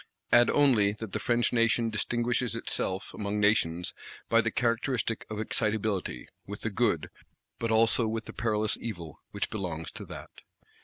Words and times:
Add 0.31 0.49
only 0.49 0.93
that 0.93 1.13
the 1.13 1.19
French 1.19 1.53
Nation 1.53 1.91
distinguishes 1.91 2.55
itself 2.55 3.13
among 3.13 3.39
Nations 3.39 3.93
by 4.29 4.41
the 4.41 4.49
characteristic 4.49 5.27
of 5.29 5.39
Excitability; 5.39 6.27
with 6.47 6.61
the 6.61 6.71
good, 6.71 7.11
but 7.59 7.69
also 7.69 8.07
with 8.07 8.25
the 8.25 8.33
perilous 8.33 8.75
evil, 8.81 9.19
which 9.29 9.51
belongs 9.51 9.91
to 9.91 10.05
that. 10.05 10.31